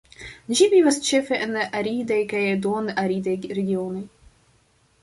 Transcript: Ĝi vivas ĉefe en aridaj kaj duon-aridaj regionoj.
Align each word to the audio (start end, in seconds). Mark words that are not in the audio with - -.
Ĝi 0.59 0.67
vivas 0.73 0.97
ĉefe 1.09 1.39
en 1.47 1.53
aridaj 1.81 2.19
kaj 2.33 2.43
duon-aridaj 2.65 3.39
regionoj. 3.61 4.05